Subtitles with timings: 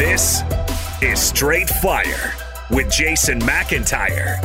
[0.00, 0.42] This
[1.02, 2.32] is Straight Fire
[2.70, 4.42] with Jason McIntyre.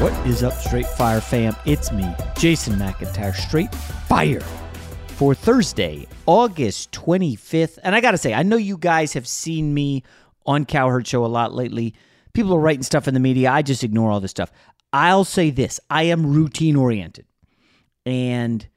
[0.00, 1.56] What is up, Straight Fire fam?
[1.66, 4.38] It's me, Jason McIntyre, Straight Fire
[5.08, 7.80] for Thursday, August 25th.
[7.82, 10.04] And I got to say, I know you guys have seen me
[10.46, 11.92] on Cowherd Show a lot lately.
[12.34, 13.50] People are writing stuff in the media.
[13.50, 14.52] I just ignore all this stuff.
[14.92, 17.26] I'll say this I am routine oriented.
[18.06, 18.68] And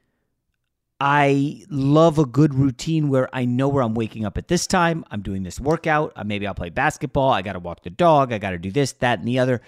[1.06, 5.04] I love a good routine where I know where I'm waking up at this time.
[5.10, 6.14] I'm doing this workout.
[6.16, 7.28] Uh, maybe I'll play basketball.
[7.30, 8.32] I got to walk the dog.
[8.32, 9.60] I got to do this, that, and the other.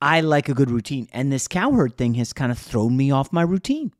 [0.00, 1.08] I like a good routine.
[1.12, 3.92] And this cowherd thing has kind of thrown me off my routine.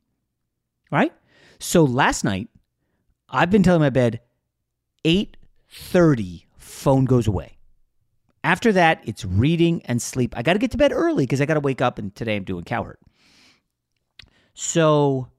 [0.91, 1.13] Right?
[1.57, 2.49] So last night,
[3.29, 4.19] I've been telling my bed,
[5.05, 7.59] 8:30, phone goes away.
[8.43, 10.33] After that, it's reading and sleep.
[10.35, 12.35] I got to get to bed early because I got to wake up, and today
[12.35, 12.97] I'm doing cowherd.
[14.53, 15.29] So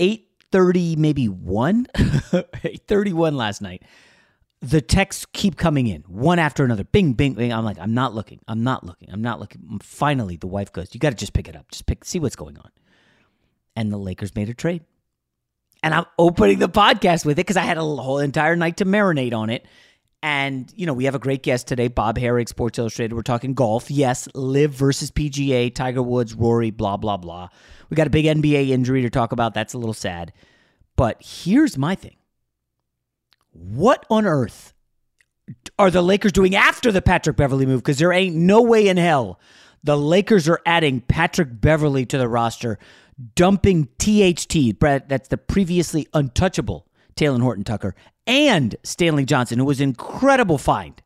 [0.00, 3.82] 8:30 maybe 1 8:31 last night.
[4.60, 6.84] The texts keep coming in one after another.
[6.84, 7.52] Bing bing bing.
[7.52, 8.40] I'm like i'm not looking.
[8.48, 9.10] I'm not looking.
[9.12, 9.78] I'm not looking.
[9.82, 11.70] Finally the wife goes you got to just pick it up.
[11.70, 12.70] Just pick see what's going on.
[13.76, 14.82] And the lakers made a trade.
[15.82, 18.86] And i'm opening the podcast with it because i had a whole entire night to
[18.86, 19.66] marinate on it
[20.24, 23.54] and you know we have a great guest today bob Harig, sports illustrated we're talking
[23.54, 27.48] golf yes LIV versus pga tiger woods rory blah blah blah
[27.90, 29.54] we got a big NBA injury to talk about.
[29.54, 30.32] That's a little sad.
[30.96, 32.16] But here's my thing
[33.52, 34.72] What on earth
[35.78, 37.82] are the Lakers doing after the Patrick Beverley move?
[37.82, 39.38] Because there ain't no way in hell
[39.82, 42.78] the Lakers are adding Patrick Beverley to the roster,
[43.34, 47.94] dumping THT, that's the previously untouchable Talen Horton Tucker,
[48.26, 51.02] and Stanley Johnson, who was an incredible find.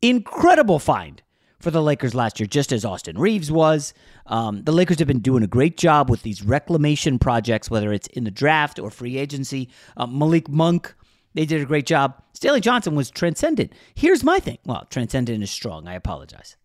[0.00, 1.22] Incredible find
[1.60, 3.92] for the Lakers last year, just as Austin Reaves was.
[4.26, 8.06] Um, the Lakers have been doing a great job with these reclamation projects, whether it's
[8.08, 9.68] in the draft or free agency.
[9.96, 10.94] Uh, Malik Monk,
[11.34, 12.22] they did a great job.
[12.32, 13.72] Stanley Johnson was transcendent.
[13.94, 14.58] Here's my thing.
[14.64, 15.88] Well, transcendent is strong.
[15.88, 16.56] I apologize.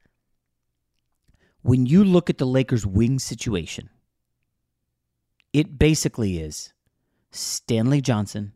[1.63, 3.89] When you look at the Lakers' wing situation,
[5.53, 6.73] it basically is
[7.31, 8.53] Stanley Johnson,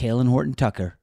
[0.00, 0.96] Talen Horton Tucker,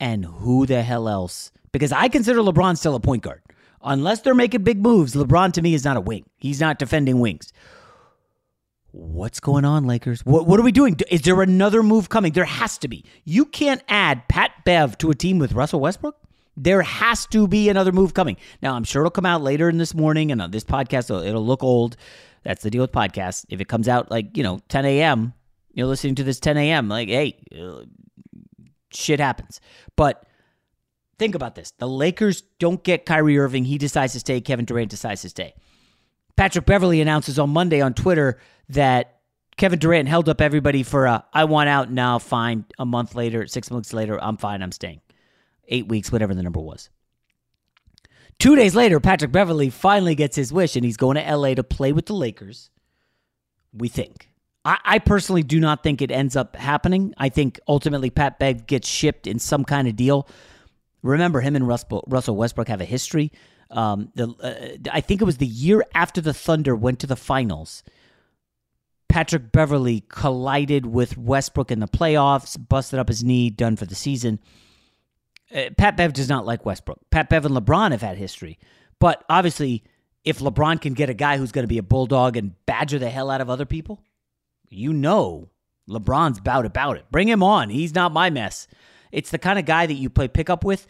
[0.00, 3.40] and who the hell else because I consider LeBron still a point guard.
[3.82, 6.24] Unless they're making big moves, LeBron to me is not a wing.
[6.38, 7.52] He's not defending wings.
[8.90, 10.26] What's going on, Lakers?
[10.26, 10.96] What, what are we doing?
[11.08, 12.32] Is there another move coming?
[12.32, 13.04] There has to be.
[13.24, 16.16] You can't add Pat Bev to a team with Russell Westbrook.
[16.56, 18.38] There has to be another move coming.
[18.60, 21.22] Now, I'm sure it'll come out later in this morning, and on this podcast, it'll,
[21.22, 21.96] it'll look old.
[22.42, 23.44] That's the deal with podcasts.
[23.50, 25.34] If it comes out like, you know, 10 a.m.,
[25.78, 27.84] you're listening to this 10 a.m., like, hey, uh,
[28.92, 29.60] shit happens.
[29.94, 30.26] But
[31.18, 33.64] think about this the Lakers don't get Kyrie Irving.
[33.64, 34.40] He decides to stay.
[34.40, 35.54] Kevin Durant decides to stay.
[36.36, 39.20] Patrick Beverley announces on Monday on Twitter that
[39.56, 42.64] Kevin Durant held up everybody for a I want out now, fine.
[42.78, 45.00] A month later, six months later, I'm fine, I'm staying
[45.68, 46.90] eight weeks, whatever the number was.
[48.38, 51.64] Two days later, Patrick Beverley finally gets his wish and he's going to LA to
[51.64, 52.70] play with the Lakers.
[53.72, 54.30] We think.
[54.68, 57.14] I, I personally do not think it ends up happening.
[57.16, 60.28] I think ultimately Pat Bev gets shipped in some kind of deal.
[61.02, 63.32] Remember, him and Russell Westbrook have a history.
[63.70, 67.16] Um, the, uh, I think it was the year after the Thunder went to the
[67.16, 67.82] finals.
[69.08, 73.94] Patrick Beverley collided with Westbrook in the playoffs, busted up his knee, done for the
[73.94, 74.38] season.
[75.54, 76.98] Uh, Pat Bev does not like Westbrook.
[77.10, 78.58] Pat Bev and LeBron have had history.
[78.98, 79.82] But obviously,
[80.24, 83.08] if LeBron can get a guy who's going to be a bulldog and badger the
[83.08, 84.02] hell out of other people,
[84.70, 85.48] you know
[85.88, 87.06] LeBron's bout about it.
[87.10, 87.70] Bring him on.
[87.70, 88.68] He's not my mess.
[89.10, 90.86] It's the kind of guy that you play pickup with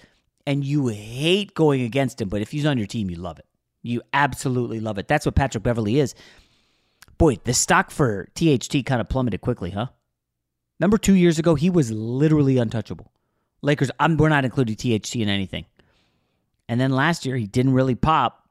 [0.46, 3.46] and you hate going against him, but if he's on your team, you love it.
[3.82, 5.06] You absolutely love it.
[5.06, 6.14] That's what Patrick Beverley is.
[7.16, 9.88] Boy, the stock for THT kind of plummeted quickly, huh?
[10.80, 13.12] Remember two years ago, he was literally untouchable.
[13.62, 15.66] Lakers, I'm, we're not including THT in anything.
[16.68, 18.48] And then last year, he didn't really pop,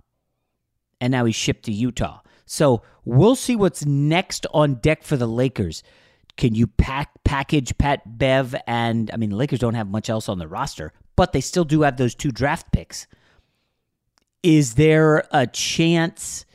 [0.99, 2.19] and now he's shipped to Utah.
[2.47, 5.83] So we'll see what's next on deck for the Lakers.
[6.37, 10.29] Can you pack package Pat Bev and I mean the Lakers don't have much else
[10.29, 13.05] on the roster, but they still do have those two draft picks.
[14.43, 16.45] Is there a chance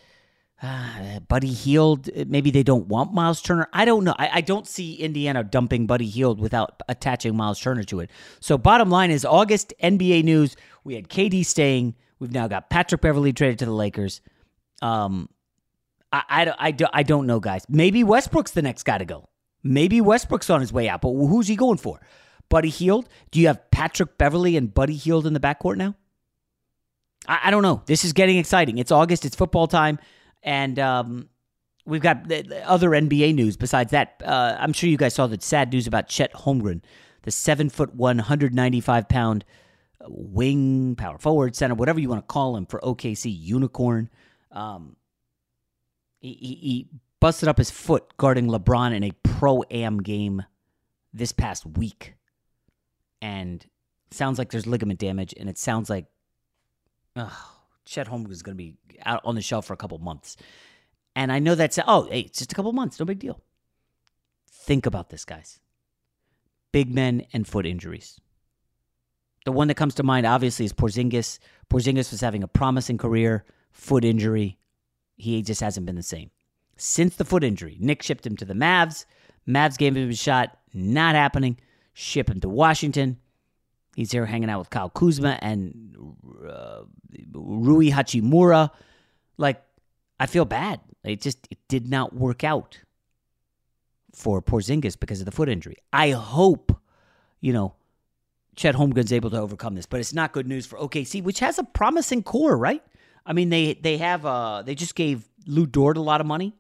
[0.62, 3.68] uh, Buddy Hield, maybe they don't want Myles Turner.
[3.72, 4.14] I don't know.
[4.16, 8.10] I, I, don't see Indiana dumping Buddy Hield without attaching Myles Turner to it.
[8.38, 10.54] So, bottom line is August NBA news.
[10.84, 11.96] We had KD staying.
[12.20, 14.20] We've now got Patrick Beverley traded to the Lakers.
[14.82, 15.28] Um,
[16.12, 17.64] I, I, I, I don't know, guys.
[17.68, 19.28] Maybe Westbrook's the next guy to go.
[19.62, 22.00] Maybe Westbrook's on his way out, but who's he going for?
[22.48, 23.08] Buddy Hield?
[23.30, 25.94] Do you have Patrick Beverley and Buddy Hield in the backcourt now?
[27.26, 27.82] I, I don't know.
[27.86, 28.78] This is getting exciting.
[28.78, 29.24] It's August.
[29.24, 29.98] It's football time.
[30.42, 31.28] And um,
[31.86, 32.30] we've got
[32.64, 34.20] other NBA news besides that.
[34.24, 36.82] Uh, I'm sure you guys saw the sad news about Chet Holmgren,
[37.22, 39.44] the seven foot one, 195 pound
[40.08, 44.10] wing, power forward, center, whatever you want to call him for OKC unicorn.
[44.50, 44.96] Um,
[46.22, 46.88] he, he,
[47.20, 50.42] busted up his foot guarding LeBron in a pro am game
[51.12, 52.14] this past week.
[53.20, 53.64] And
[54.10, 56.06] sounds like there's ligament damage, and it sounds like
[57.84, 58.74] Chet Holmgren is going to be
[59.04, 60.36] out on the shelf for a couple months.
[61.14, 63.40] And I know that's, oh, hey, it's just a couple months, no big deal.
[64.50, 65.60] Think about this, guys.
[66.72, 68.18] Big men and foot injuries.
[69.44, 71.38] The one that comes to mind, obviously, is Porzingis.
[71.68, 74.58] Porzingis was having a promising career, foot injury.
[75.16, 76.30] He just hasn't been the same.
[76.76, 79.04] Since the foot injury, Nick shipped him to the Mavs.
[79.46, 81.58] Mavs gave him a shot, not happening.
[81.92, 83.18] Ship him to Washington.
[83.94, 85.96] He's here hanging out with Kyle Kuzma and
[86.48, 86.82] uh,
[87.32, 88.70] Rui Hachimura.
[89.36, 89.62] Like,
[90.18, 90.80] I feel bad.
[91.04, 92.78] It just it did not work out
[94.14, 95.76] for Porzingis because of the foot injury.
[95.92, 96.74] I hope,
[97.40, 97.74] you know,
[98.56, 101.58] Chet Holmgren's able to overcome this, but it's not good news for OKC, which has
[101.58, 102.82] a promising core, right?
[103.24, 106.54] I mean, they they have uh they just gave Lu Dort a lot of money.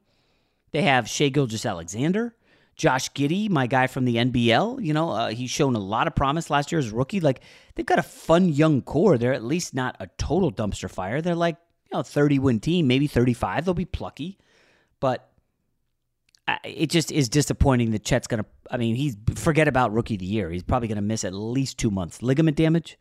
[0.72, 2.34] They have Shai Gilgeous-Alexander.
[2.74, 6.14] Josh Giddey, my guy from the NBL, you know, uh, he's shown a lot of
[6.14, 7.20] promise last year as a rookie.
[7.20, 7.42] Like
[7.74, 9.18] they've got a fun young core.
[9.18, 11.20] They're at least not a total dumpster fire.
[11.20, 11.56] They're like,
[11.90, 13.66] you know, 30 win team, maybe 35.
[13.66, 14.38] They'll be plucky.
[15.00, 15.28] But
[16.64, 20.20] it just is disappointing that Chet's going to, I mean, he's, forget about rookie of
[20.20, 20.50] the year.
[20.50, 22.22] He's probably going to miss at least two months.
[22.22, 22.98] Ligament damage.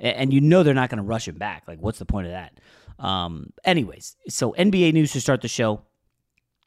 [0.00, 1.62] And you know they're not going to rush him back.
[1.68, 2.58] Like, what's the point of that?
[2.98, 5.82] Um, anyways, so NBA news to start the show.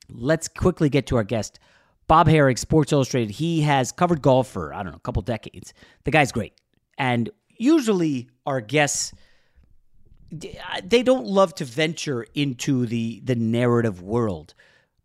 [0.10, 1.60] Let's quickly get to our guest.
[2.08, 5.74] Bob Harig, Sports Illustrated, he has covered golf for, I don't know, a couple decades.
[6.06, 6.54] The guy's great.
[6.98, 9.14] And usually our guests,
[10.32, 14.54] they don't love to venture into the, the narrative world.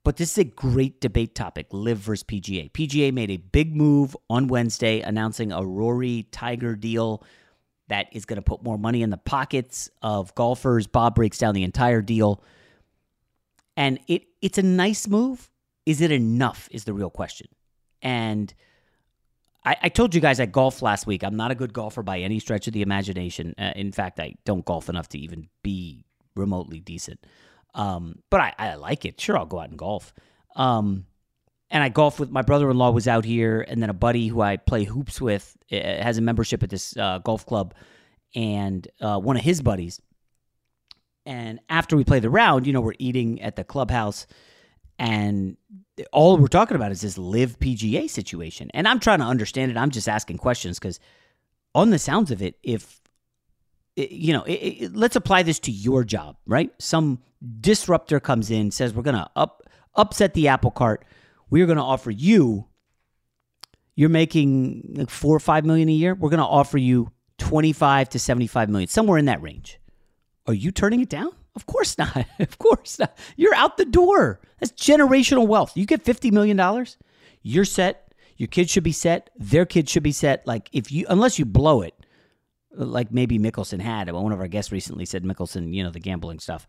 [0.05, 2.71] But this is a great debate topic LIV versus PGA.
[2.73, 7.23] PGA made a big move on Wednesday announcing a Rory Tiger deal
[7.92, 10.87] that is going to put more money in the pockets of golfers.
[10.87, 12.42] Bob breaks down the entire deal.
[13.76, 15.50] And it it's a nice move.
[15.84, 16.68] Is it enough?
[16.70, 17.49] Is the real question.
[18.00, 18.52] And
[19.62, 21.22] I, I, told you guys I golf last week.
[21.22, 23.54] I'm not a good golfer by any stretch of the imagination.
[23.58, 27.20] Uh, in fact, I don't golf enough to even be remotely decent.
[27.75, 29.20] Um, but I, I, like it.
[29.20, 30.14] Sure, I'll go out and golf.
[30.56, 31.04] Um,
[31.73, 34.59] and I golf with my brother-in-law was out here, and then a buddy who I
[34.59, 37.75] play hoops with uh, has a membership at this uh, golf club,
[38.35, 40.00] and uh, one of his buddies.
[41.25, 44.26] And after we play the round, you know, we're eating at the clubhouse,
[44.99, 45.57] and
[46.12, 48.71] all we're talking about is this LIV PGA situation.
[48.75, 49.79] And I'm trying to understand it.
[49.79, 51.00] I'm just asking questions because,
[51.75, 53.00] on the sounds of it, if
[53.97, 56.71] you know, it, it, let's apply this to your job, right?
[56.79, 57.23] Some
[57.61, 59.62] disruptor comes in, says we're going to up
[59.95, 61.07] upset the apple cart.
[61.52, 62.66] We're going to offer you.
[63.94, 66.14] You're making like four or five million a year.
[66.14, 69.78] We're going to offer you 25 to 75 million, somewhere in that range.
[70.47, 71.28] Are you turning it down?
[71.54, 72.25] Of course not.
[72.40, 73.18] of course not.
[73.37, 74.40] You're out the door.
[74.61, 75.76] That's generational wealth.
[75.76, 76.87] You get $50 million,
[77.42, 78.14] you're set.
[78.38, 79.28] Your kids should be set.
[79.37, 80.47] Their kids should be set.
[80.47, 81.94] Like if you, unless you blow it,
[82.75, 84.11] like maybe Mickelson had.
[84.11, 86.66] One of our guests recently said Mickelson, you know, the gambling stuff.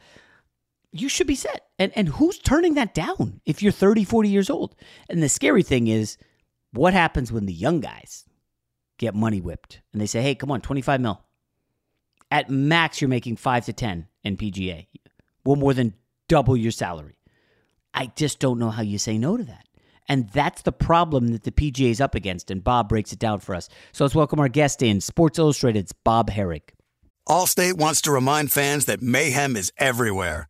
[0.94, 1.68] You should be set.
[1.80, 4.76] And and who's turning that down if you're 30, 40 years old?
[5.10, 6.18] And the scary thing is
[6.72, 8.26] what happens when the young guys
[8.98, 11.22] get money whipped and they say, "Hey, come on, 25 mil."
[12.32, 14.88] At max you're making 5 to 10 in PGA.
[15.44, 15.94] Well, more than
[16.28, 17.18] double your salary.
[17.94, 19.68] I just don't know how you say no to that.
[20.10, 22.52] And that's the problem that the PGA is up against.
[22.52, 23.70] And Bob breaks it down for us.
[23.92, 26.62] So let's welcome our guest in Sports Illustrated's Bob Harig.
[27.28, 30.50] Allstate wants to remind fans that mayhem is everywhere,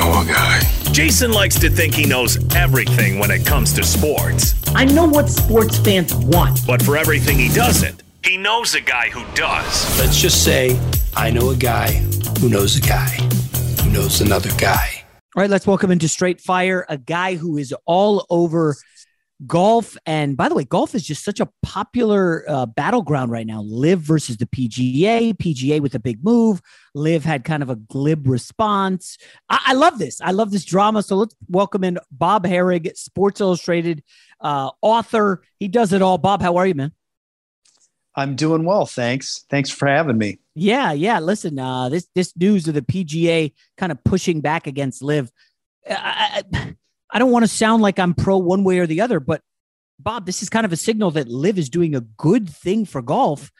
[0.00, 0.60] You know a guy.
[0.92, 4.54] Jason likes to think he knows everything when it comes to sports.
[4.74, 6.66] I know what sports fans want.
[6.66, 9.98] But for everything he doesn't, he knows a guy who does.
[9.98, 10.80] Let's just say
[11.14, 11.90] I know a guy
[12.40, 13.10] who knows a guy
[13.82, 15.04] who knows another guy.
[15.36, 18.76] All right, let's welcome into Straight Fire a guy who is all over
[19.46, 19.96] golf.
[20.06, 23.62] And by the way, golf is just such a popular uh, battleground right now.
[23.62, 26.60] LIV versus the PGA, PGA with a big move.
[26.94, 29.18] LIV had kind of a glib response.
[29.48, 30.20] I, I love this.
[30.20, 31.02] I love this drama.
[31.02, 34.02] So let's welcome in Bob Harig, Sports Illustrated
[34.40, 35.42] uh, author.
[35.58, 36.18] He does it all.
[36.18, 36.92] Bob, how are you, man?
[38.16, 39.44] I'm doing well, thanks.
[39.48, 40.40] Thanks for having me.
[40.56, 41.20] Yeah, yeah.
[41.20, 45.30] Listen, uh, this this news of the PGA kind of pushing back against LIV
[45.88, 46.76] I, I,
[47.12, 49.42] I don't want to sound like I'm pro one way or the other, but
[49.98, 53.02] Bob, this is kind of a signal that LIV is doing a good thing for
[53.02, 53.50] golf.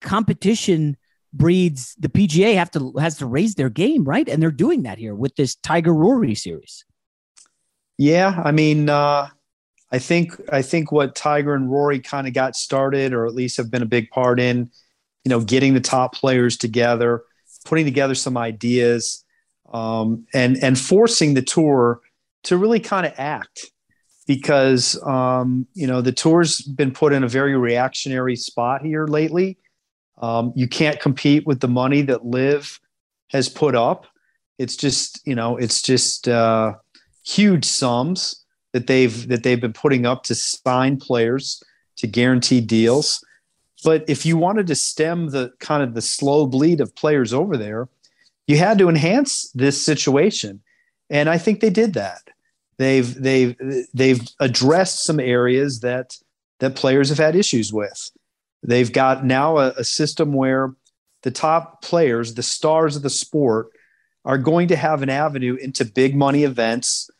[0.00, 0.96] Competition
[1.32, 4.28] breeds the PGA have to has to raise their game, right?
[4.28, 6.84] And they're doing that here with this Tiger Rory series.
[7.98, 9.28] Yeah, I mean, uh,
[9.92, 13.56] I think I think what Tiger and Rory kind of got started, or at least
[13.56, 14.70] have been a big part in,
[15.24, 17.22] you know, getting the top players together,
[17.64, 19.24] putting together some ideas,
[19.72, 22.00] um, and and forcing the tour
[22.44, 23.66] to really kind of act,
[24.26, 29.58] because um, you know the tour's been put in a very reactionary spot here lately.
[30.18, 32.80] Um, you can't compete with the money that LIV
[33.30, 34.06] has put up.
[34.58, 36.74] It's just you know it's just uh,
[37.24, 41.62] huge sums that they've that they've been putting up to sign players
[41.96, 43.24] to guarantee deals.
[43.84, 47.56] But if you wanted to stem the kind of the slow bleed of players over
[47.56, 47.88] there,
[48.46, 50.62] you had to enhance this situation,
[51.10, 52.22] and I think they did that.
[52.76, 53.56] They've they've
[53.92, 56.16] they've addressed some areas that
[56.60, 58.10] that players have had issues with.
[58.62, 60.74] They've got now a, a system where
[61.22, 63.68] the top players, the stars of the sport,
[64.24, 67.10] are going to have an avenue into big money events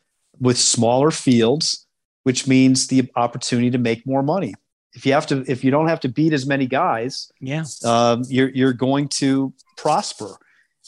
[0.41, 1.87] with smaller fields,
[2.23, 4.55] which means the opportunity to make more money.
[4.95, 8.23] If you have to, if you don't have to beat as many guys, yeah, um,
[8.29, 10.37] you're you're going to prosper.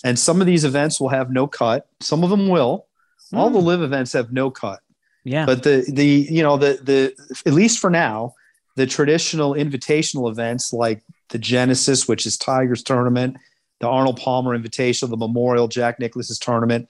[0.05, 1.89] And some of these events will have no cut.
[2.01, 2.87] Some of them will.
[3.33, 3.39] Mm.
[3.39, 4.81] All the LIV events have no cut.
[5.25, 5.47] Yeah.
[5.47, 8.35] But the the you know the the at least for now,
[8.77, 13.37] the traditional invitational events like the Genesis, which is Tiger's tournament,
[13.81, 16.89] the Arnold Palmer Invitational, the Memorial Jack Nicklaus's tournament,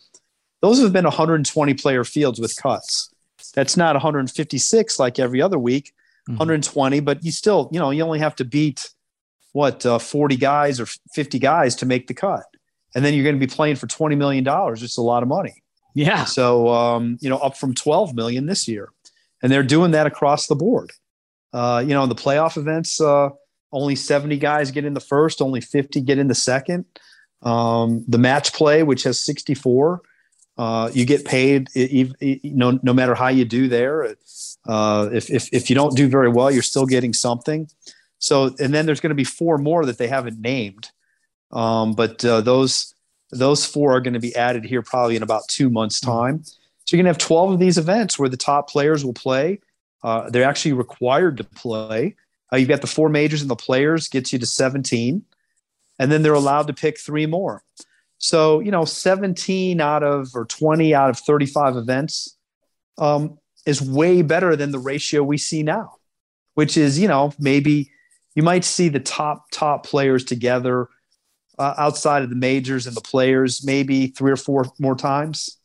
[0.61, 3.11] those have been 120 player fields with cuts.
[3.55, 5.93] That's not 156 like every other week,
[6.29, 6.35] mm-hmm.
[6.35, 8.91] 120, but you still, you know, you only have to beat
[9.53, 12.45] what uh, 40 guys or 50 guys to make the cut.
[12.95, 14.83] And then you're going to be playing for 20 million dollars.
[14.83, 15.63] It's a lot of money.
[15.97, 16.27] Yeah.
[16.27, 18.91] So um, you know, up from 12 million this year.
[19.43, 20.93] And they're doing that across the board.
[21.55, 23.31] Uh, you know, in the playoff events, uh,
[23.73, 26.85] only 70 guys get in the first, only 50 get in the second.
[27.43, 30.03] Um, the match play, which has 64,
[30.59, 31.69] uh, you get paid,
[32.45, 34.17] know, no matter how you do there.
[34.67, 37.69] Uh, if, if, if you don't do very well, you're still getting something.
[38.19, 40.91] So, and then there's going to be four more that they haven't named.
[41.53, 42.95] Um, but uh, those
[43.31, 46.45] those four are going to be added here probably in about two months' time.
[46.45, 49.61] So you're going to have 12 of these events where the top players will play.
[50.03, 52.15] Uh, they're actually required to play.
[52.53, 55.25] Uh, you've got the four majors and the players gets you to 17,
[55.99, 57.65] and then they're allowed to pick three more.
[58.19, 62.37] So, you know, 17 out of or 20 out of 35 events
[62.99, 65.97] um, is way better than the ratio we see now,
[66.55, 67.91] which is, you know, maybe
[68.35, 70.89] you might see the top, top players together
[71.59, 75.59] uh, outside of the majors and the players maybe three or four more times.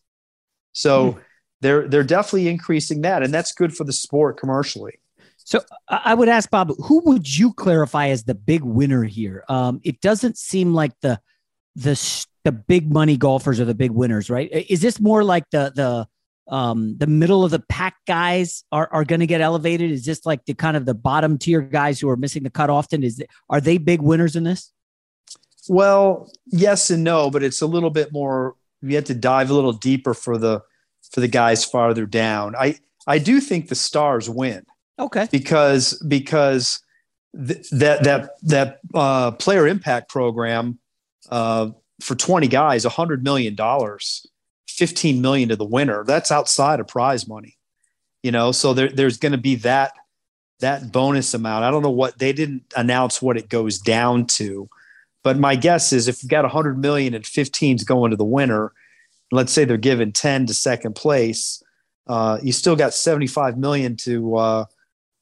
[0.73, 1.21] So mm.
[1.61, 3.23] they're, they're definitely increasing that.
[3.23, 4.99] And that's good for the sport commercially.
[5.43, 9.43] So I would ask Bob, who would you clarify as the big winner here?
[9.49, 11.19] Um, it doesn't seem like the
[11.75, 14.49] the the big money golfers are the big winners, right?
[14.51, 19.03] Is this more like the the um the middle of the pack guys are, are
[19.03, 19.91] going to get elevated?
[19.91, 22.69] Is this like the kind of the bottom tier guys who are missing the cut
[22.69, 23.03] often?
[23.03, 24.71] Is are they big winners in this?
[25.69, 28.55] Well, yes and no, but it's a little bit more.
[28.81, 30.61] You have to dive a little deeper for the
[31.11, 32.55] for the guys farther down.
[32.55, 34.65] I I do think the Stars win.
[34.99, 35.27] Okay.
[35.31, 36.79] Because because
[37.35, 40.79] th- that that that uh, player impact program
[41.29, 41.71] uh,
[42.01, 44.25] for 20 guys, 100 million dollars,
[44.69, 46.03] 15 million to the winner.
[46.03, 47.57] That's outside of prize money.
[48.23, 49.93] You know, so there, there's going to be that
[50.59, 51.63] that bonus amount.
[51.63, 54.69] I don't know what they didn't announce what it goes down to,
[55.23, 58.71] but my guess is if you've got 100 million and 15's going to the winner,
[59.31, 61.61] let's say they're given 10 to second place,
[62.07, 64.65] uh, you still got 75 million to uh,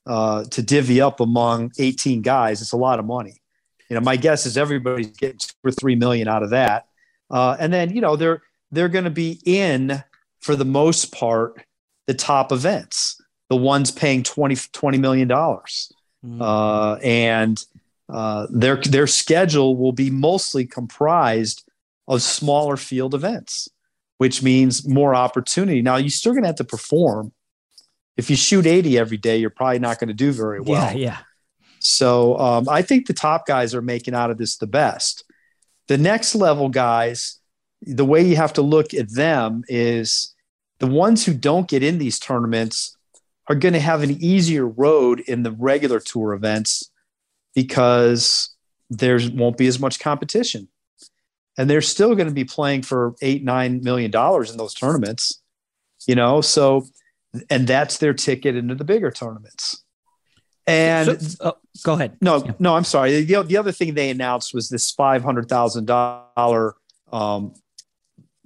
[0.06, 2.62] uh, to divvy up among 18 guys.
[2.62, 3.42] It's a lot of money.
[3.90, 6.88] You know, my guess is everybody's getting two or three million out of that,
[7.30, 10.04] uh, and then you know they're they're going to be in
[10.40, 11.64] for the most part
[12.08, 15.92] the top events, the ones paying 20 20 million dollars,
[16.26, 16.40] mm.
[16.40, 17.64] uh, and
[18.10, 21.63] uh, their their schedule will be mostly comprised
[22.08, 23.69] of smaller field events
[24.19, 25.82] which means more opportunity.
[25.82, 27.32] Now you're still going to have to perform.
[28.17, 30.91] If you shoot 80 every day, you're probably not going to do very well.
[30.91, 31.17] Yeah, yeah.
[31.80, 35.24] So um, I think the top guys are making out of this the best.
[35.88, 37.39] The next level guys,
[37.82, 40.36] the way you have to look at them is
[40.80, 42.98] the ones who don't get in these tournaments
[43.48, 46.91] are going to have an easier road in the regular tour events
[47.56, 48.56] because
[48.90, 50.68] there won't be as much competition.
[51.58, 55.42] And they're still going to be playing for eight nine million dollars in those tournaments
[56.08, 56.42] you know?
[56.42, 56.86] So
[57.50, 59.84] and that's their ticket into the bigger tournaments.
[60.66, 62.18] And so, oh, go ahead.
[62.22, 62.52] No yeah.
[62.60, 63.24] no i'm sorry.
[63.24, 66.74] The, the other thing they announced was this $500000
[67.12, 67.54] um,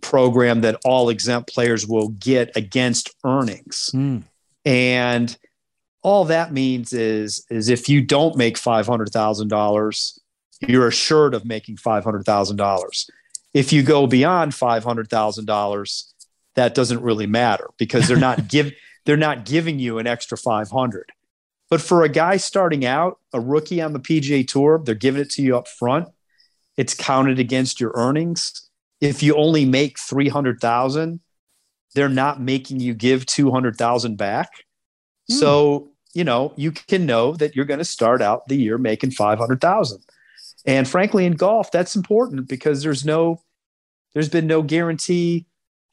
[0.01, 3.89] program that all exempt players will get against earnings.
[3.93, 4.23] Mm.
[4.65, 5.37] and
[6.03, 10.19] all that means is is if you don't make $500000
[10.67, 13.09] you're assured of making $500,000.
[13.53, 16.13] If you go beyond $500,000,
[16.55, 18.71] that doesn't really matter because they're not give
[19.05, 21.11] they're not giving you an extra 500.
[21.69, 25.29] But for a guy starting out, a rookie on the PGA Tour, they're giving it
[25.31, 26.07] to you up front.
[26.77, 28.69] It's counted against your earnings.
[29.01, 31.19] If you only make 300,000,
[31.93, 34.49] they're not making you give 200,000 back.
[35.29, 35.39] Mm.
[35.39, 39.11] So, you know, you can know that you're going to start out the year making
[39.11, 39.99] 500,000.
[40.65, 43.41] And frankly, in golf, that's important because there's no,
[44.13, 45.45] there's been no guarantee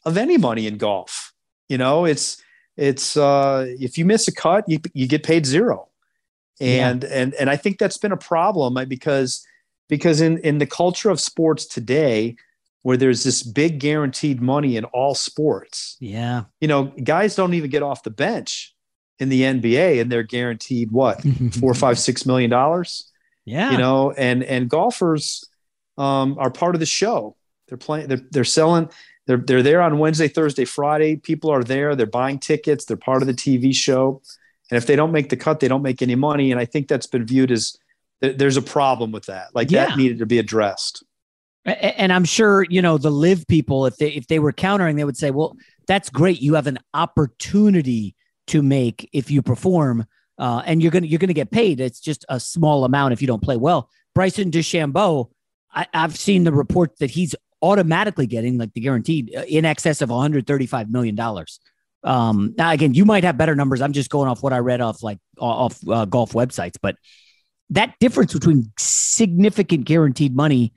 [0.04, 1.32] of any money in golf.
[1.68, 2.42] You know, it's
[2.76, 5.88] it's uh, if you miss a cut, you you get paid zero,
[6.60, 7.10] and yeah.
[7.12, 9.46] and and I think that's been a problem uh, because
[9.88, 12.36] because in in the culture of sports today,
[12.82, 15.96] where there's this big guaranteed money in all sports.
[16.00, 18.74] Yeah, you know, guys don't even get off the bench
[19.20, 21.22] in the NBA, and they're guaranteed what
[21.60, 23.10] four, five, six million dollars.
[23.44, 23.72] Yeah.
[23.72, 25.44] You know, and and golfers
[25.98, 27.36] um, are part of the show.
[27.68, 28.08] They're playing.
[28.08, 28.90] They're they're selling.
[29.26, 31.16] They're they're there on Wednesday, Thursday, Friday.
[31.16, 31.94] People are there.
[31.94, 32.86] They're buying tickets.
[32.86, 34.22] They're part of the TV show.
[34.70, 36.50] And if they don't make the cut, they don't make any money.
[36.50, 37.76] And I think that's been viewed as
[38.20, 39.48] there's a problem with that.
[39.54, 39.86] Like yeah.
[39.86, 41.04] that needed to be addressed.
[41.64, 43.84] And I'm sure you know the LIV people.
[43.84, 45.56] If they if they were countering, they would say, "Well,
[45.86, 46.40] that's great.
[46.40, 48.14] You have an opportunity
[48.50, 50.06] to make if you perform."
[50.40, 51.80] uh, and you're gonna you're gonna get paid.
[51.80, 53.90] It's just a small amount if you don't play well.
[54.14, 55.30] Bryson DeChambeau,
[55.72, 60.00] I, I've seen the report that he's automatically getting like the guaranteed uh, in excess
[60.00, 61.60] of 135 million dollars.
[62.02, 63.82] Um, now again, you might have better numbers.
[63.82, 66.96] I'm just going off what I read off like off uh, golf websites, but
[67.68, 70.72] that difference between significant guaranteed money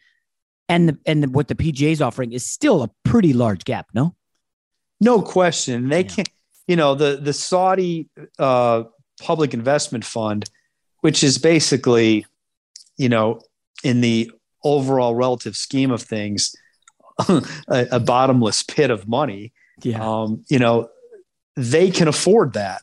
[0.67, 3.87] and the, and the, what the PGA is offering is still a pretty large gap.
[3.93, 4.13] No,
[4.99, 5.87] no question.
[5.87, 6.09] They yeah.
[6.09, 6.29] can't.
[6.67, 8.83] You know the the Saudi uh,
[9.19, 10.49] public investment fund,
[11.01, 12.25] which is basically,
[12.97, 13.41] you know,
[13.83, 14.31] in the
[14.63, 16.55] overall relative scheme of things,
[17.27, 19.51] a, a, bottomless pit of money.
[19.81, 20.01] Yeah.
[20.01, 20.89] Um, you know,
[21.55, 22.81] they can afford that.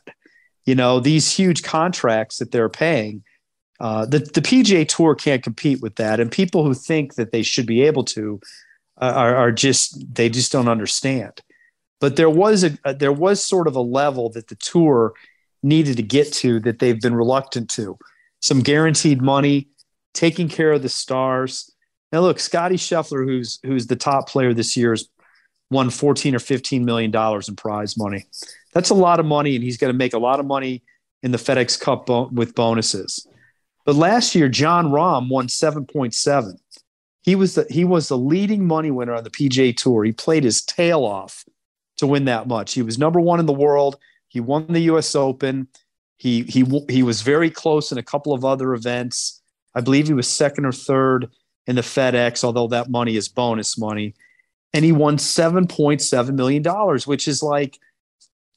[0.65, 3.23] You know, these huge contracts that they're paying.
[3.79, 6.19] Uh, the, the PGA Tour can't compete with that.
[6.19, 8.39] And people who think that they should be able to
[9.01, 11.41] uh, are, are just, they just don't understand.
[12.01, 15.13] But there was a, a, there was sort of a level that the tour
[15.63, 17.97] needed to get to that they've been reluctant to.
[18.41, 19.69] Some guaranteed money,
[20.13, 21.71] taking care of the stars.
[22.11, 25.07] Now look, Scottie Scheffler, who's who's the top player this year, has
[25.69, 28.25] won 14 or 15 million dollars in prize money.
[28.73, 30.83] That's a lot of money, and he's going to make a lot of money
[31.21, 33.27] in the FedEx Cup bo- with bonuses.
[33.85, 36.57] But last year, Jon Rahm won 7.7.
[37.23, 40.03] He was the he was the leading money winner on the PGA Tour.
[40.03, 41.45] He played his tail off
[42.01, 42.73] to win that much.
[42.73, 43.97] He was number one in the world.
[44.27, 45.15] He won the U.S.
[45.15, 45.67] Open.
[46.17, 49.41] He he he was very close in a couple of other events.
[49.73, 51.31] I believe he was second or third
[51.65, 54.13] in the FedEx, although that money is bonus money.
[54.73, 56.63] and he won $7.7 million,
[57.05, 57.77] which is like,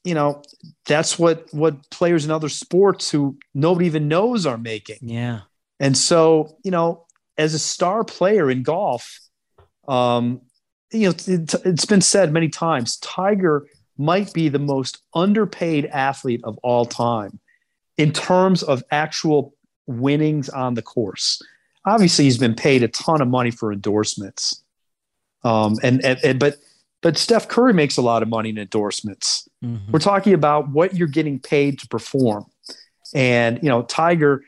[0.05, 0.43] you know,
[0.87, 4.99] that's what what players in other sports who nobody even knows are making.
[5.01, 5.41] Yeah.
[5.81, 7.07] And so, you know,
[7.39, 9.19] as a star player in golf,
[9.89, 10.43] um,
[10.95, 13.67] you know, it, has been said many times, Tiger
[13.99, 17.39] might be the most underpaid athlete of all time
[17.97, 19.55] in terms of actual
[19.87, 21.41] winnings on the course.
[21.85, 24.63] Obviously, he's been paid a ton of money for endorsements.
[25.43, 26.57] Um, and, and, and but
[27.03, 29.47] but Steph Curry makes a lot of money in endorsements.
[29.63, 29.93] Mm-hmm.
[29.93, 32.47] We're talking about what you're getting paid to perform.
[33.15, 34.43] And you know, Tiger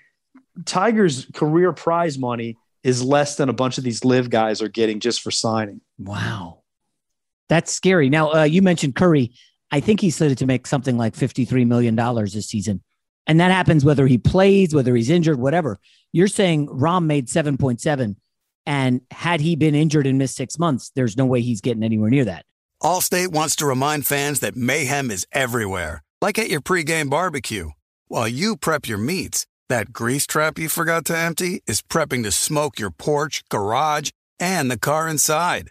[0.65, 5.01] Tiger's career prize money is less than a bunch of these LIV guys are getting
[5.01, 5.81] just for signing.
[5.99, 6.63] Wow.
[7.49, 8.09] That's scary.
[8.09, 9.33] Now, uh, you mentioned Curry.
[9.71, 12.83] I think he's slated to make something like $53 million this season.
[13.27, 15.79] And that happens whether he plays, whether he's injured, whatever.
[16.13, 18.17] You're saying Rahm made 7.7.
[18.65, 22.11] And had he been injured and missed six months, there's no way he's getting anywhere
[22.11, 22.45] near that.
[22.83, 27.71] Allstate wants to remind fans that mayhem is everywhere, like at your pregame barbecue.
[28.09, 32.31] While you prep your meats, that grease trap you forgot to empty is prepping to
[32.31, 35.71] smoke your porch, garage, and the car inside.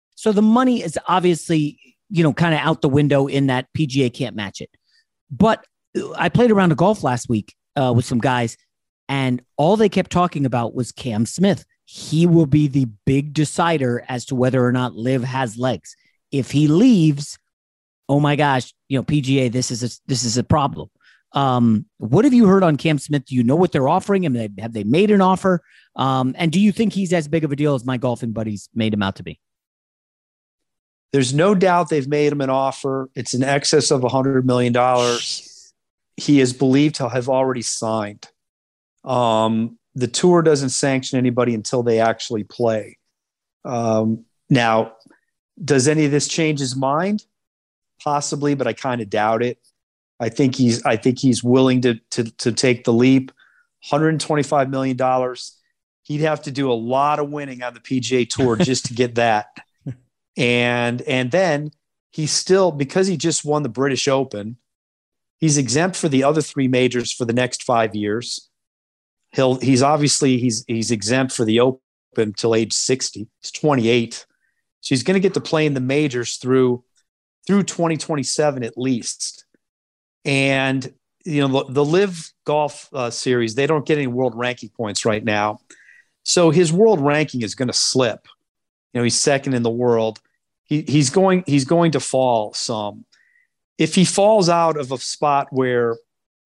[0.21, 1.79] So the money is obviously,
[2.11, 4.69] you know, kind of out the window in that PGA can't match it.
[5.31, 5.65] But
[6.15, 8.55] I played around a golf last week uh, with some guys,
[9.09, 11.65] and all they kept talking about was Cam Smith.
[11.85, 15.95] He will be the big decider as to whether or not LIV has legs.
[16.31, 17.39] If he leaves,
[18.07, 20.91] oh my gosh, you know, PGA, this is a, this is a problem.
[21.31, 23.25] Um, what have you heard on Cam Smith?
[23.25, 24.35] Do you know what they're offering him?
[24.59, 25.63] Have they made an offer?
[25.95, 28.69] Um, and do you think he's as big of a deal as my golfing buddies
[28.75, 29.39] made him out to be?
[31.11, 33.09] There's no doubt they've made him an offer.
[33.15, 35.73] It's in excess of a hundred million dollars.
[36.17, 38.27] He is believed to have already signed.
[39.03, 42.97] Um, the tour doesn't sanction anybody until they actually play.
[43.65, 44.93] Um, now,
[45.63, 47.25] does any of this change his mind?
[48.03, 49.57] possibly, but I kind of doubt it.
[50.19, 53.31] I think he's I think he's willing to to to take the leap.
[53.89, 55.57] 125 million dollars.
[56.03, 59.15] He'd have to do a lot of winning on the PGA Tour just to get
[59.15, 59.47] that.
[60.37, 61.71] And and then
[62.09, 64.57] he's still because he just won the British Open,
[65.39, 68.49] he's exempt for the other three majors for the next 5 years.
[69.33, 71.79] He'll he's obviously he's he's exempt for the Open
[72.17, 73.27] until age 60.
[73.41, 74.25] He's 28.
[74.81, 76.83] So he's going to get to play in the majors through
[77.47, 79.45] through 2027 at least.
[80.25, 80.93] And
[81.25, 85.05] you know the, the LIV Golf uh, Series, they don't get any world ranking points
[85.05, 85.59] right now,
[86.23, 88.27] so his world ranking is going to slip.
[88.93, 90.19] You know, he's second in the world.
[90.63, 93.05] He, he's going he's going to fall some.
[93.77, 95.97] If he falls out of a spot where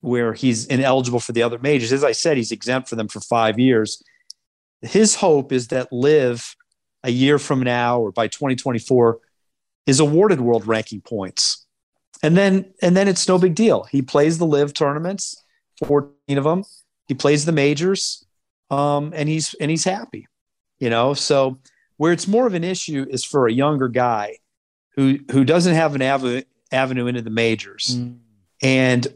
[0.01, 3.19] where he's ineligible for the other majors, as I said, he's exempt for them for
[3.19, 4.03] five years.
[4.81, 6.55] His hope is that LIV
[7.03, 9.19] a year from now or by 2024
[9.85, 11.65] is awarded world ranking points.
[12.23, 13.83] And then and then it's no big deal.
[13.83, 15.43] He plays the LIV tournaments,
[15.85, 16.63] 14 of them.
[17.07, 18.25] He plays the majors,
[18.71, 20.27] um, and he's and he's happy.
[20.79, 21.59] You know, so
[21.97, 24.37] where it's more of an issue is for a younger guy
[24.95, 27.97] who who doesn't have an avenue avenue into the majors.
[27.97, 28.17] Mm.
[28.61, 29.07] And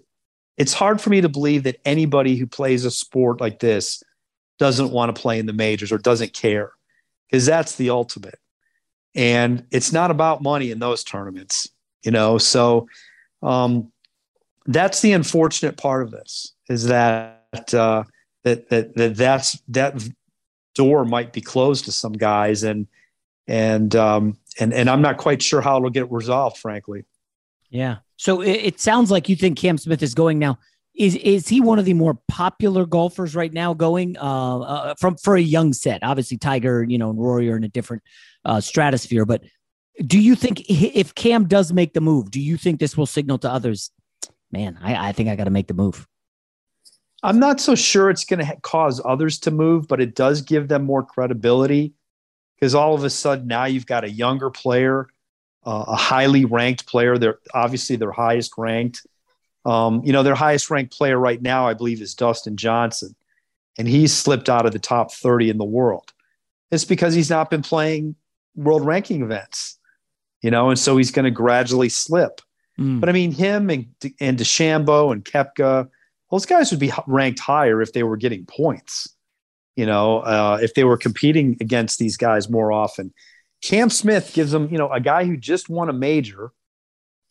[0.57, 4.03] it's hard for me to believe that anybody who plays a sport like this
[4.59, 6.73] doesn't want to play in the majors or doesn't care
[7.27, 8.37] because that's the ultimate
[9.15, 11.69] and it's not about money in those tournaments
[12.03, 12.85] you know so
[13.41, 13.89] um,
[14.65, 18.03] that's the unfortunate part of this is that uh,
[18.43, 19.95] that that that that's that
[20.75, 22.87] door might be closed to some guys and
[23.47, 27.05] and um, and and I'm not quite sure how it'll get resolved frankly
[27.69, 30.59] yeah so it, it sounds like you think Cam Smith is going now
[30.95, 35.15] is is he one of the more popular golfers right now going uh, uh, from
[35.17, 38.03] for a young set obviously Tiger you know and Rory are in a different
[38.45, 39.25] uh, stratosphere.
[39.25, 39.43] But
[40.05, 43.37] do you think if Cam does make the move, do you think this will signal
[43.39, 43.91] to others,
[44.51, 46.07] man, I, I think I got to make the move?
[47.23, 50.41] I'm not so sure it's going to ha- cause others to move, but it does
[50.41, 51.93] give them more credibility
[52.55, 55.07] because all of a sudden now you've got a younger player,
[55.65, 57.17] uh, a highly ranked player.
[57.17, 59.05] They're obviously their highest ranked.
[59.65, 63.15] Um, you know, their highest ranked player right now, I believe, is Dustin Johnson,
[63.77, 66.13] and he's slipped out of the top 30 in the world.
[66.71, 68.15] It's because he's not been playing
[68.55, 69.77] world ranking events,
[70.41, 72.41] you know, and so he's going to gradually slip.
[72.79, 72.99] Mm.
[72.99, 73.87] But I mean, him and
[74.19, 75.89] and DeChambeau and Koepka,
[76.31, 79.15] those guys would be ranked higher if they were getting points.
[79.75, 83.13] You know, uh, if they were competing against these guys more often.
[83.61, 86.51] Cam Smith gives them, you know, a guy who just won a major.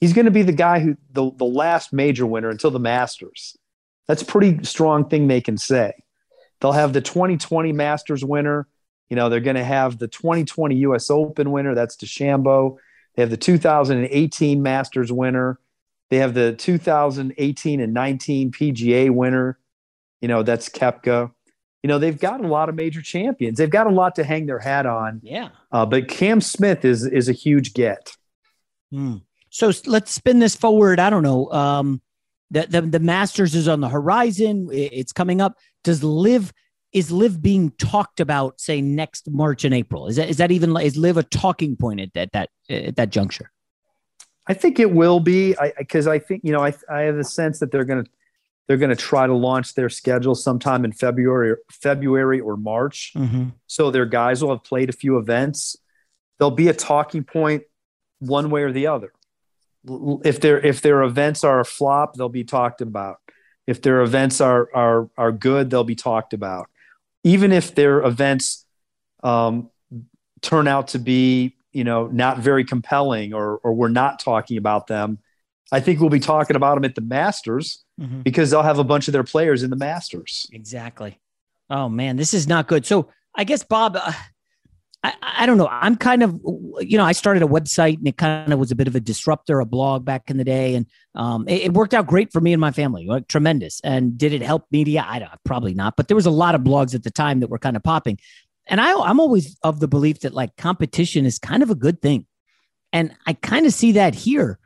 [0.01, 3.57] He's going to be the guy who the, the last major winner until the Masters.
[4.07, 5.93] That's a pretty strong thing they can say.
[6.61, 8.67] They'll have the 2020 Masters winner
[9.09, 12.77] you know, they're going to have the 2020 US Open winner, that's DeChambeau.
[13.15, 15.59] They have the 2018 Masters winner.
[16.11, 19.59] They have the 2018 and 19 PGA winner.
[20.21, 21.31] You know, that's Koepka.
[21.83, 23.59] You know, they've got a lot of major champions.
[23.59, 25.21] They've got a lot to hang their hat on.
[25.23, 25.51] Yeah.
[25.71, 28.17] Uh, but Cam Smith is is a huge get.
[28.91, 29.17] Hmm.
[29.51, 30.99] So let's spin this forward.
[30.99, 31.51] I don't know.
[31.53, 32.03] Um,
[32.51, 34.69] the, the the Masters is on the horizon.
[34.73, 35.57] It's coming up.
[35.85, 36.53] Does LIV
[36.93, 40.77] is LIV being talked about say next march and april is that is that even
[40.79, 43.51] is LIV a talking point at that that at that juncture
[44.49, 47.25] i think it will be because I, I, think you know I, I have a
[47.25, 48.11] sense that they're going to
[48.67, 53.13] they're going to try to launch their schedule sometime in february or february or march
[53.17, 53.49] mm-hmm.
[53.67, 55.77] so their guys will have played a few events
[56.39, 57.63] there'll be a talking point
[58.19, 59.13] one way or the other.
[60.25, 63.19] If their if their events are a flop, they'll be talked about.
[63.67, 66.69] If their events are are are good, they'll be talked about.
[67.25, 68.67] Even if their events
[69.23, 69.71] um,
[70.41, 74.87] turn out to be you know not very compelling or or we're not talking about
[74.87, 75.19] them,
[75.71, 78.23] I think we'll be talking about them at the Masters mm-hmm.
[78.23, 80.49] because they'll have a bunch of their players in the Masters.
[80.53, 81.19] Exactly.
[81.71, 82.87] Oh man, this is not good.
[82.87, 83.97] So I guess Bob.
[83.97, 84.13] Uh,
[85.03, 85.69] I, I don't know.
[85.69, 86.41] I'm kind of,
[86.81, 89.01] you know, I started a website and it kind of was a bit of a
[89.01, 92.41] disruptor, a blog back in the day, and um, it, it, worked out great for
[92.41, 93.81] me and my family, like, tremendous.
[93.85, 95.05] And did it help media?
[95.07, 97.49] I don't, probably not, but there was a lot of blogs at the time that
[97.49, 98.19] were kind of popping.
[98.69, 102.01] And I, I'm always of the belief that like competition is kind of a good
[102.03, 102.27] thing,
[102.93, 104.59] and I kind of see that here.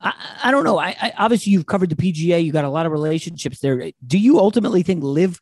[0.00, 0.78] I, I don't know.
[0.78, 2.42] I, I obviously you've covered the PGA.
[2.42, 3.92] You got a lot of relationships there.
[4.06, 5.38] Do you ultimately think LIV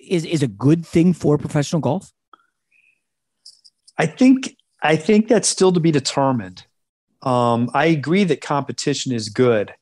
[0.00, 2.12] is is a good thing for professional golf?
[3.98, 6.66] I think I think that's still to be determined.
[7.22, 9.72] Um, I agree that competition is good,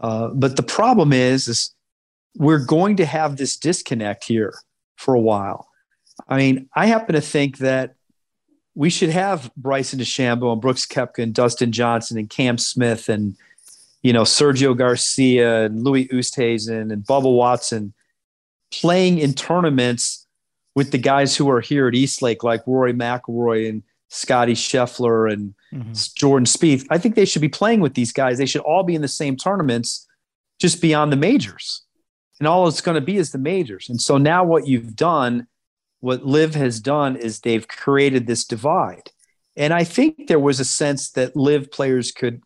[0.00, 1.74] uh, but the problem is, is
[2.36, 4.54] we're going to have this disconnect here
[4.96, 5.69] for a while.
[6.30, 7.96] I mean, I happen to think that
[8.74, 13.36] we should have Bryson DeChambeau and Brooks Koepka and Dustin Johnson and Cam Smith and
[14.02, 17.92] you know Sergio Garcia and Louis Oosthuizen and Bubba Watson
[18.70, 20.26] playing in tournaments
[20.74, 25.54] with the guys who are here at Eastlake, like Rory McIlroy and Scottie Scheffler and
[25.72, 25.92] mm-hmm.
[26.14, 26.86] Jordan Spieth.
[26.90, 28.38] I think they should be playing with these guys.
[28.38, 30.06] They should all be in the same tournaments,
[30.60, 31.82] just beyond the majors.
[32.38, 33.90] And all it's going to be is the majors.
[33.90, 35.46] And so now what you've done,
[36.00, 39.10] what LIV has done is they've created this divide.
[39.56, 42.42] And I think there was a sense that LIV players could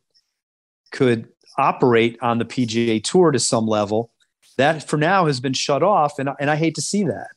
[0.90, 1.28] could
[1.59, 4.11] operate on the PGA Tour to some level.
[4.57, 7.28] That for now has been shut off, and, and I hate to see that.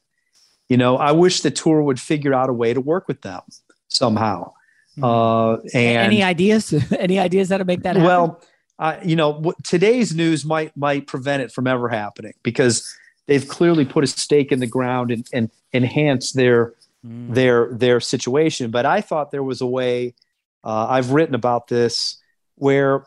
[0.70, 3.42] You know, I wish the tour would figure out a way to work with them
[3.88, 4.54] somehow.
[4.96, 5.04] Hmm.
[5.04, 6.74] Uh, and any ideas?
[7.00, 8.04] any ideas how to make that happen?
[8.04, 8.42] Well,
[8.80, 12.96] uh, you know, w- today's news might might prevent it from ever happening because
[13.28, 16.74] they've clearly put a stake in the ground and, and enhanced their
[17.06, 17.34] mm.
[17.34, 18.72] their their situation.
[18.72, 20.16] But I thought there was a way.
[20.64, 22.18] Uh, I've written about this
[22.56, 23.06] where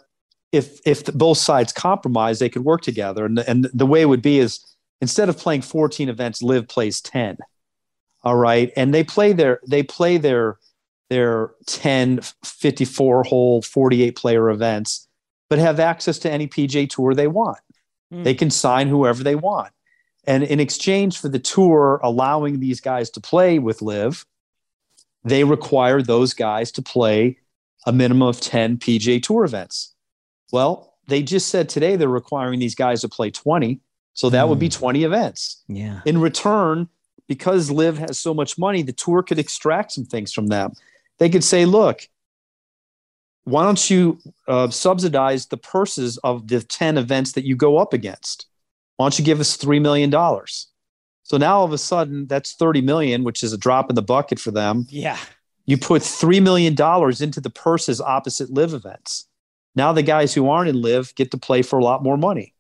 [0.53, 4.23] if if the, both sides compromise, they could work together, and and the way would
[4.23, 4.65] be is
[5.01, 7.39] instead of playing 14 events, LIV plays 10.
[8.23, 8.71] All right.
[8.77, 10.59] And they play their they play their
[11.09, 15.09] their 10, 54 hole, 48 player events,
[15.49, 17.59] but have access to any PGA tour they want.
[18.13, 18.23] Mm.
[18.23, 19.73] They can sign whoever they want.
[20.25, 24.27] And in exchange for the tour allowing these guys to play with LIV,
[25.25, 27.39] they require those guys to play
[27.87, 29.95] a minimum of 10 PGA tour events.
[30.53, 33.81] Well, they just said today they're requiring these guys to play 20.
[34.13, 34.49] So that mm.
[34.49, 34.81] would be hmm.
[34.81, 35.63] 20 events.
[35.69, 36.01] Yeah.
[36.05, 36.89] In return,
[37.29, 40.73] because LIV has so much money, the tour could extract some things from them.
[41.19, 42.09] They could say, look,
[43.45, 44.19] why don't you
[44.49, 48.47] uh, subsidize the purses of the 10 events that you go up against?
[49.01, 50.11] Why don't you give us $3 million?
[51.23, 54.03] So now all of a sudden, that's 30 million, which is a drop in the
[54.03, 54.87] bucket for them.
[54.91, 55.17] Yeah.
[55.65, 59.27] You put $3 million into the purses opposite LIV events.
[59.75, 62.53] Now the guys who aren't in LIV get to play for a lot more money.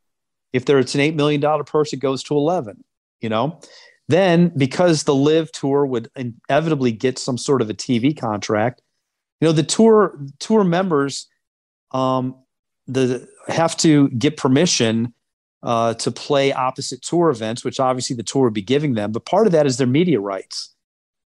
[0.54, 2.84] If there's an $8 million purse, it goes to 11,
[3.20, 3.60] you know?
[4.08, 8.80] Then because the LIV tour would inevitably get some sort of a TV contract,
[9.42, 11.28] you know, the tour tour members
[11.90, 12.34] um,
[12.86, 15.12] the have to get permission
[15.62, 19.12] uh, to play opposite tour events, which obviously the tour would be giving them.
[19.12, 20.74] But part of that is their media rights.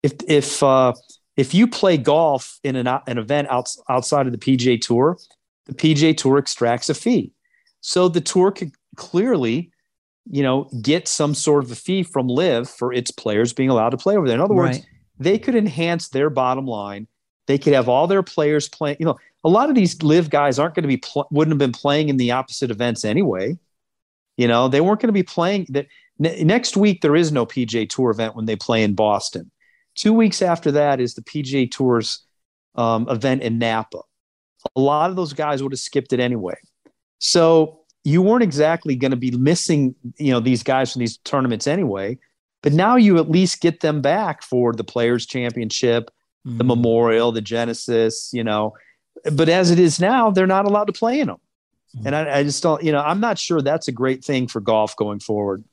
[0.03, 0.93] If if uh,
[1.37, 5.17] if you play golf in an, an event out, outside of the PGA Tour,
[5.65, 7.33] the PGA Tour extracts a fee.
[7.81, 9.71] So the tour could clearly,
[10.29, 13.89] you know, get some sort of a fee from LIV for its players being allowed
[13.89, 14.35] to play over there.
[14.35, 14.85] In other words, right.
[15.17, 17.07] they could enhance their bottom line.
[17.47, 18.97] They could have all their players playing.
[18.99, 21.57] You know, a lot of these LIV guys aren't going to be pl- wouldn't have
[21.57, 23.57] been playing in the opposite events anyway.
[24.41, 25.67] You know, they weren't going to be playing.
[25.69, 25.85] That
[26.17, 29.51] next week there is no PGA Tour event when they play in Boston.
[29.93, 32.25] Two weeks after that is the PGA Tour's
[32.73, 33.99] um, event in Napa.
[34.75, 36.55] A lot of those guys would have skipped it anyway.
[37.19, 41.67] So you weren't exactly going to be missing, you know, these guys from these tournaments
[41.67, 42.17] anyway.
[42.63, 46.09] But now you at least get them back for the Players Championship,
[46.47, 46.57] mm-hmm.
[46.57, 48.73] the Memorial, the Genesis, you know.
[49.33, 51.37] But as it is now, they're not allowed to play in them.
[51.95, 52.07] Mm-hmm.
[52.07, 54.61] And I, I, just don't, you know, I'm not sure that's a great thing for
[54.61, 55.63] golf going forward.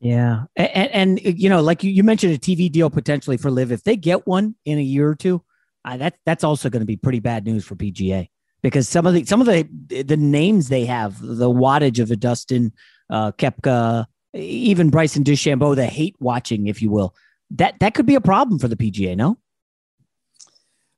[0.00, 0.44] Yeah.
[0.54, 3.72] And, and you know, like you, you, mentioned a TV deal potentially for LIV.
[3.72, 5.42] If they get one in a year or two,
[5.84, 8.28] uh, that, that's also going to be pretty bad news for PGA
[8.62, 9.62] because some of the some of the
[10.02, 12.72] the names they have, the wattage of a Dustin
[13.08, 17.14] uh, Koepka, even Bryson DeChambeau, the hate watching, if you will,
[17.50, 19.16] that that could be a problem for the PGA.
[19.16, 19.38] No.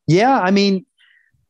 [0.07, 0.87] Yeah, I mean,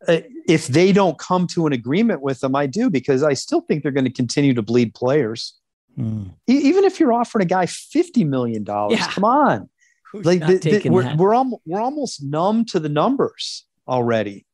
[0.06, 3.82] if they don't come to an agreement with them, I do because I still think
[3.82, 5.54] they're going to continue to bleed players.
[5.98, 6.30] Mm.
[6.48, 9.08] E- even if you're offering a guy fifty million dollars, Yeah.
[9.10, 9.68] come on,
[10.12, 11.16] Who's like not the- the- taking we're that?
[11.18, 14.46] we're, almost, we're almost numb to the numbers already.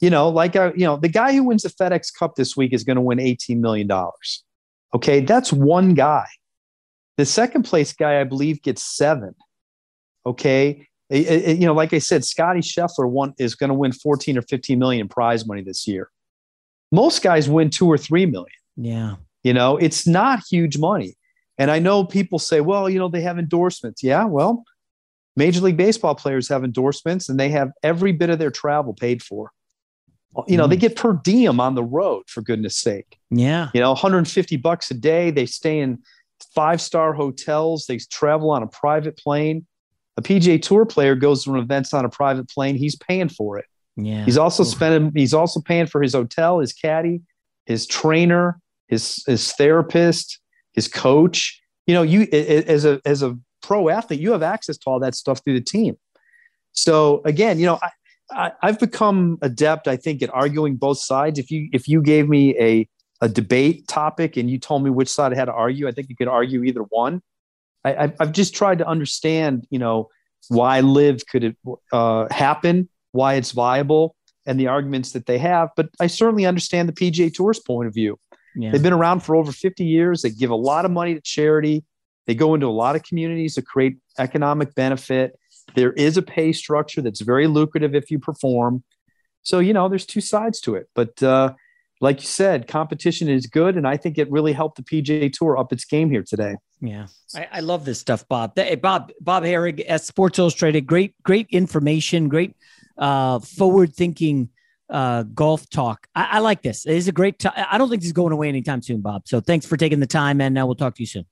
[0.00, 2.72] You know, like uh, you know, the guy who wins the FedEx Cup this week
[2.72, 4.42] is going to win eighteen million dollars.
[4.94, 6.26] Okay, that's one guy.
[7.18, 9.34] The second place guy, I believe, gets seven.
[10.24, 13.92] Okay, Eh, eh, you know, like I said, Scottie Scheffler won is going to win
[13.92, 16.10] fourteen or fifteen million in prize money this year.
[16.92, 18.48] Most guys win two or three million.
[18.76, 19.16] Yeah.
[19.42, 21.16] You know, it's not huge money.
[21.58, 24.02] And I know people say, well, you know, they have endorsements.
[24.02, 24.64] Yeah, well,
[25.36, 29.22] Major League Baseball players have endorsements and they have every bit of their travel paid
[29.22, 29.52] for.
[30.46, 33.18] You know, they get per diem on the road, for goodness sake.
[33.30, 33.70] Yeah.
[33.72, 35.30] You know, 150 bucks a day.
[35.30, 36.02] They stay in
[36.54, 37.86] five star hotels.
[37.86, 39.66] They travel on a private plane.
[40.16, 42.76] A PGA Tour player goes to events on a private plane.
[42.76, 43.66] He's paying for it.
[43.96, 44.24] Yeah.
[44.24, 45.12] He's also spending.
[45.14, 47.22] He's also paying for his hotel, his caddy,
[47.64, 50.38] his trainer, his his therapist,
[50.72, 51.60] his coach.
[51.86, 55.14] You know, you as a as a pro athlete, you have access to all that
[55.14, 55.96] stuff through the team.
[56.72, 57.90] So again, you know, I,
[58.30, 61.38] I, I've become adept, I think, at arguing both sides.
[61.38, 62.88] If you if you gave me a
[63.22, 66.08] a debate topic and you told me which side I had to argue, I think
[66.10, 67.22] you could argue either one.
[67.86, 70.08] I, I've- I've just tried to understand, you know,
[70.48, 71.56] why LIV could it
[71.92, 74.14] uh, happen, why it's viable,
[74.46, 75.70] and the arguments that they have.
[75.76, 78.18] But I certainly understand the PGA Tour's point of view.
[78.54, 78.70] Yeah.
[78.70, 80.22] They've been around for over 50 years.
[80.22, 81.84] They give a lot of money to charity.
[82.26, 85.38] They go into a lot of communities to create economic benefit.
[85.74, 88.82] There is a pay structure that's very lucrative if you perform.
[89.42, 90.88] So, you know, there's two sides to it.
[90.94, 91.54] But uh,
[92.00, 93.76] like you said, competition is good.
[93.76, 96.56] And I think it really helped the PGA Tour up its game here today.
[96.80, 98.52] Yeah, I, I love this stuff, Bob.
[98.54, 100.86] Hey, Bob, Bob Harig at Sports Illustrated.
[100.86, 102.28] Great, great information.
[102.28, 102.54] Great,
[102.98, 104.50] uh, forward-thinking
[104.90, 106.06] uh, golf talk.
[106.14, 106.84] I, I like this.
[106.84, 107.38] It is a great.
[107.38, 109.26] T- I don't think this is going away anytime soon, Bob.
[109.26, 111.24] So thanks for taking the time, and uh, we'll talk to you soon.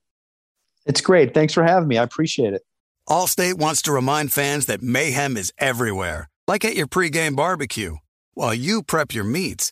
[0.87, 1.33] It's great.
[1.33, 1.97] Thanks for having me.
[1.97, 2.63] I appreciate it.
[3.07, 7.97] Allstate wants to remind fans that mayhem is everywhere, like at your pregame barbecue.
[8.33, 9.71] While you prep your meats,